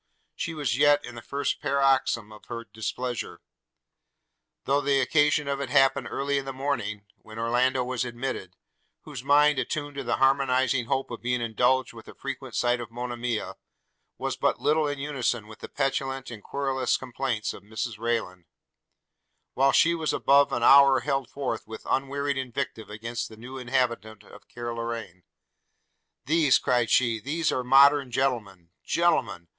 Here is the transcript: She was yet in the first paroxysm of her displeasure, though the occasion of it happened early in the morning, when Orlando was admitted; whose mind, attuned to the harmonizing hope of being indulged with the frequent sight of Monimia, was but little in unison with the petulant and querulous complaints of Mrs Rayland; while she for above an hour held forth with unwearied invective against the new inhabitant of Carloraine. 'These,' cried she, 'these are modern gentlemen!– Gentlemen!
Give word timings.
She 0.33 0.55
was 0.55 0.79
yet 0.79 1.05
in 1.05 1.13
the 1.13 1.21
first 1.21 1.61
paroxysm 1.61 2.31
of 2.31 2.45
her 2.45 2.63
displeasure, 2.63 3.39
though 4.63 4.81
the 4.81 4.99
occasion 4.99 5.47
of 5.47 5.61
it 5.61 5.69
happened 5.69 6.07
early 6.09 6.39
in 6.39 6.45
the 6.45 6.51
morning, 6.53 7.05
when 7.17 7.37
Orlando 7.37 7.83
was 7.83 8.03
admitted; 8.03 8.55
whose 9.01 9.23
mind, 9.23 9.59
attuned 9.59 9.93
to 9.97 10.03
the 10.03 10.15
harmonizing 10.15 10.85
hope 10.87 11.11
of 11.11 11.21
being 11.21 11.39
indulged 11.39 11.93
with 11.93 12.07
the 12.07 12.15
frequent 12.15 12.55
sight 12.55 12.81
of 12.81 12.89
Monimia, 12.89 13.57
was 14.17 14.35
but 14.35 14.59
little 14.59 14.87
in 14.87 14.97
unison 14.97 15.45
with 15.45 15.59
the 15.59 15.69
petulant 15.69 16.31
and 16.31 16.43
querulous 16.43 16.97
complaints 16.97 17.53
of 17.53 17.61
Mrs 17.61 17.99
Rayland; 17.99 18.45
while 19.53 19.71
she 19.71 19.93
for 19.95 20.15
above 20.15 20.51
an 20.51 20.63
hour 20.63 21.01
held 21.01 21.29
forth 21.29 21.67
with 21.67 21.85
unwearied 21.87 22.39
invective 22.39 22.89
against 22.89 23.29
the 23.29 23.37
new 23.37 23.59
inhabitant 23.59 24.23
of 24.23 24.47
Carloraine. 24.47 25.21
'These,' 26.25 26.57
cried 26.57 26.89
she, 26.89 27.19
'these 27.19 27.51
are 27.51 27.63
modern 27.63 28.09
gentlemen!– 28.09 28.71
Gentlemen! 28.83 29.47